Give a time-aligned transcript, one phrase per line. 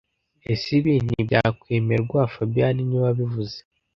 [0.51, 3.57] Ese Ibi ntibyakwemerwa fabien niwe wabivuze